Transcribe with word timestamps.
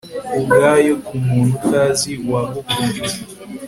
ubwayo, 0.37 0.93
ku 1.05 1.13
muntu 1.25 1.51
utazi 1.59 2.11
wagukunze 2.29 3.15